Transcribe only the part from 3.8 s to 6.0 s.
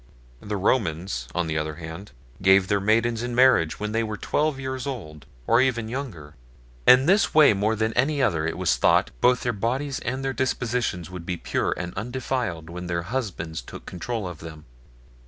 they were twelve years old, or even